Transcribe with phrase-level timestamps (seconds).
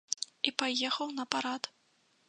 [0.49, 1.73] І паехаў на парад.